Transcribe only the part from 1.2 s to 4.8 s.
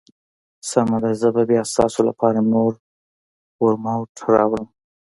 زه به بیا ستاسو لپاره نور ورماوټ راوړم.